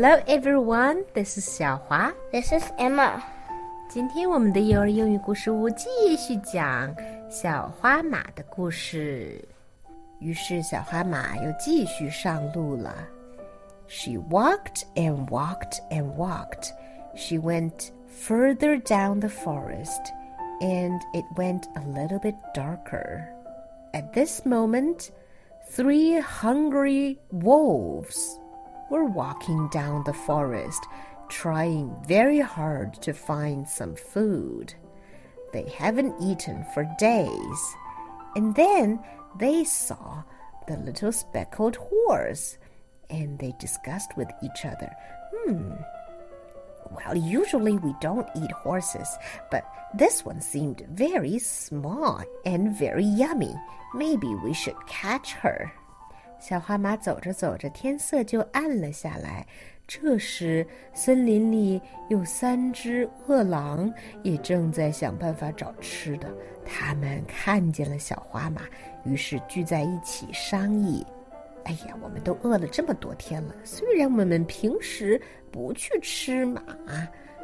[0.00, 2.12] Hello everyone, this is 小华。
[2.32, 3.20] This is Emma.
[3.88, 6.94] 今天我们的幼儿英语故事屋继续讲
[7.28, 9.40] 小花马的故事。
[10.18, 12.94] 于是小花马又继续上路了。
[13.86, 16.70] She walked and walked and walked.
[17.14, 20.00] She went further down the forest,
[20.60, 23.24] and it went a little bit darker.
[23.92, 25.10] At this moment,
[25.70, 28.38] three hungry wolves
[28.91, 30.85] were walking down the forest,
[31.29, 34.73] trying very hard to find some food.
[35.53, 37.75] They haven't eaten for days.
[38.35, 38.99] And then
[39.39, 40.23] they saw
[40.67, 42.57] the little speckled horse,
[43.09, 44.93] and they discussed with each other,
[45.33, 45.71] hmm.
[46.91, 49.07] Well, usually we don't eat horses,
[49.49, 53.55] but this one seemed very small and very yummy.
[53.93, 55.71] Maybe we should catch her.
[56.41, 59.45] 小花马走着走着，天色就暗了下来。
[59.87, 66.27] 这时，森林里有三只饿狼，也正在想办法找吃的。
[66.65, 68.63] 他们看见了小花马，
[69.05, 71.05] 于是聚在一起商议
[71.65, 76.63] ：“哎呀，我们都饿了这么多天了，虽然我们平时不去吃马，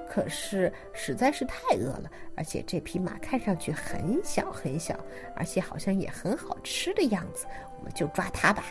[0.10, 2.10] 可是实在是太饿了。
[2.36, 5.00] 而且这匹马看上去很小很小，
[5.36, 7.46] 而且好像也很好吃的样子，
[7.78, 8.66] 我们就抓它吧。”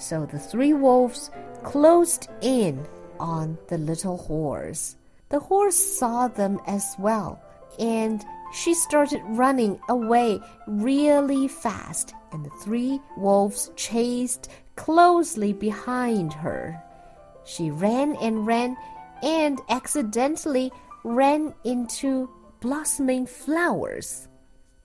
[0.00, 1.30] So the three wolves
[1.62, 2.86] closed in
[3.20, 4.96] on the little horse.
[5.28, 7.38] The horse saw them as well,
[7.78, 16.82] and she started running away really fast, and the three wolves chased closely behind her.
[17.44, 18.78] She ran and ran
[19.22, 20.72] and accidentally
[21.04, 24.28] ran into blossoming flowers.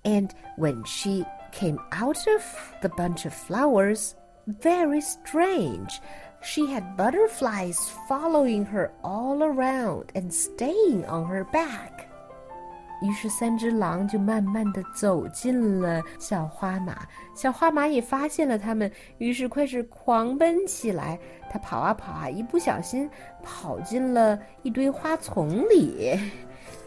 [0.03, 2.43] And when she came out of
[2.81, 4.15] the bunch of flowers,
[4.47, 6.01] very strange.
[6.41, 11.91] She had butterflies following her all around and staying on her back.
[13.01, 17.05] 于是三只狼就慢慢的走进了小花马，
[17.35, 21.19] 小花马也发现了它们，于是开始狂奔起来。
[21.51, 23.09] 它跑啊跑啊，一不小心
[23.43, 26.17] 跑进了一堆花丛里。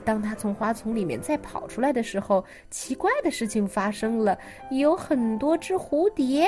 [0.08, 4.38] 当他从花丛里面再跑出来的时候，奇怪的事情发生了，
[4.72, 6.48] 有很多只蝴蝶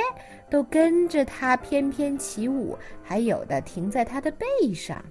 [0.49, 5.03] 都跟着他翩翩起舞，还有的停在他的背上。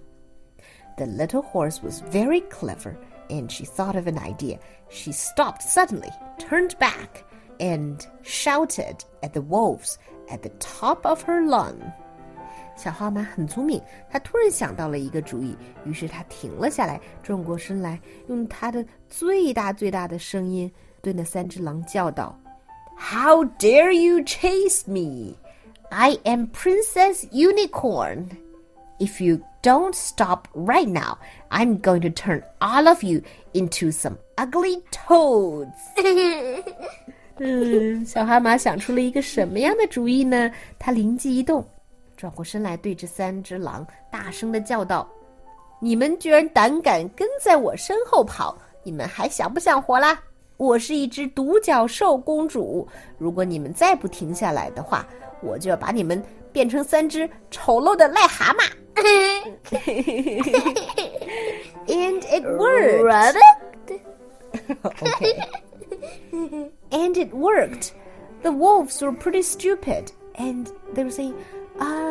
[0.96, 2.94] The little horse was very clever,
[3.28, 4.58] and she thought of an idea.
[4.90, 7.24] She stopped suddenly, turned back,
[7.58, 9.96] and shouted at the wolves
[10.28, 11.74] at the top of her lung.
[12.81, 15.53] 小花马很聪明，它突然想到了一个主意，
[15.83, 22.39] 于是它停了下来，转过身来，用它的最大最大的声音对那三只狼叫道
[22.97, 25.35] ：“How dare you chase me?
[25.89, 28.27] I am Princess Unicorn.
[28.97, 31.17] If you don't stop right now,
[31.49, 35.67] I'm going to turn all of you into some ugly toads.”
[37.39, 40.49] 嗯，小蛤蟆想出了一个什么样的主意呢？
[40.77, 41.67] 它灵机一动。
[42.19, 45.07] 转过身来，对这三只狼大声的叫道
[45.79, 50.21] ：“你们居然胆敢跟在我身后跑，你们还想不想活啦？
[50.57, 52.85] 我是一只独角兽公主，
[53.17, 55.07] 如果你们再不停下来的话，
[55.41, 56.21] 我就要把你们
[56.51, 58.65] 变成三只丑陋的癞蛤蟆。”
[61.87, 63.37] And it worked.
[66.91, 67.93] And it worked.
[68.41, 71.35] The wolves were pretty stupid, and they were saying,
[71.79, 72.08] "Uh."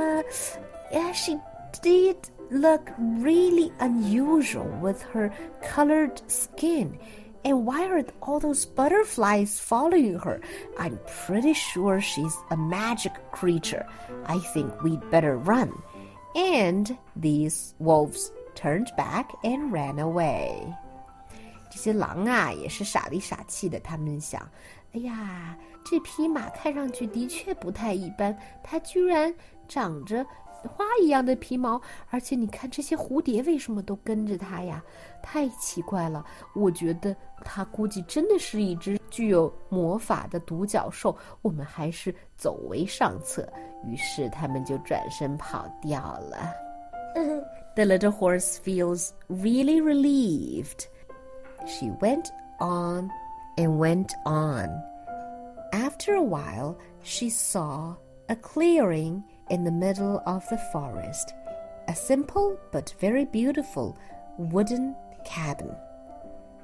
[0.93, 1.39] Yeah, she
[1.83, 2.16] did
[2.50, 6.99] look really unusual with her colored skin.
[7.44, 10.41] And why are all those butterflies following her?
[10.78, 13.87] I'm pretty sure she's a magic creature.
[14.27, 15.72] I think we'd better run.
[16.34, 20.75] And these wolves turned back and ran away.
[21.71, 23.79] 这些狼啊，也是傻里傻气的。
[23.81, 24.41] 他们想，
[24.93, 29.35] 哎呀，这匹马看上去的确不太一般，它居然
[29.69, 31.81] 长着花一样的皮毛，
[32.11, 34.82] 而且你看这些蝴蝶为什么都跟着它呀？
[35.23, 36.25] 太奇怪了！
[36.55, 41.17] 我觉得它估计真的是一只具有魔法的独角兽。
[41.43, 43.47] 我们还是走为上策。
[43.87, 46.53] 于是他们就转身跑掉了。
[47.76, 50.87] The little horse feels really relieved.
[51.66, 53.10] She went on
[53.57, 54.69] and went on.
[55.72, 57.95] After a while, she saw
[58.30, 61.34] a clearing in the middle of the forest,
[61.88, 63.98] a simple but very beautiful
[64.38, 64.95] wooden
[65.25, 65.75] cabin.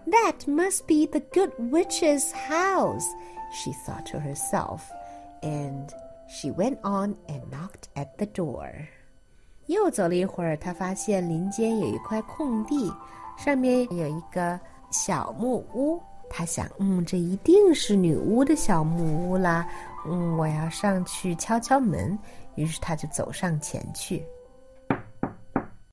[0.07, 3.05] That must be the good witch's house,
[3.51, 4.91] she thought to herself,
[5.43, 5.93] and
[6.27, 8.87] she went on and knocked at the door.
[9.67, 12.91] 又走了一会儿，他发现林间有一块空地，
[13.37, 14.59] 上面有一个
[14.94, 16.00] 小木屋。
[16.30, 19.68] 他想，嗯，这一定是女巫的小木屋啦。
[20.06, 22.16] 嗯，我要上去敲敲门。
[22.54, 24.24] 于是他就走上前去。